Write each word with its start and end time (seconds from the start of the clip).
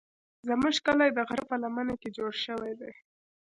زموږ 0.47 0.75
کلی 0.85 1.09
د 1.13 1.19
غره 1.27 1.43
په 1.49 1.55
لمنه 1.63 1.93
کې 2.01 2.09
جوړ 2.17 2.31
شوی 2.45 2.73
دی. 2.79 2.91